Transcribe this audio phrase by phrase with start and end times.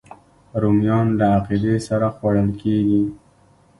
[0.61, 3.03] رومیان له عقیدې سره خوړل کېږي